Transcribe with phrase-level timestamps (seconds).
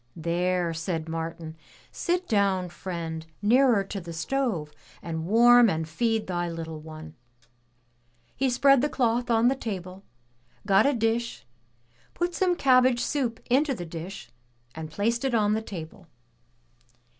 [0.15, 1.55] "There,'' said Martin,
[1.91, 7.13] "Sit down, friend, nearer to the stove, and warm and feed thy little one."
[8.35, 10.03] He spread the cloth on the table,
[10.65, 11.45] got a dish,
[12.15, 14.31] put some cabbage soup into the dish,
[14.73, 16.07] and placed it on the table.